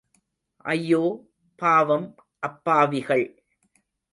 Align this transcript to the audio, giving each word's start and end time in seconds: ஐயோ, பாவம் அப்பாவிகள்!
ஐயோ, 0.65 1.01
பாவம் 1.61 2.07
அப்பாவிகள்! 2.43 3.25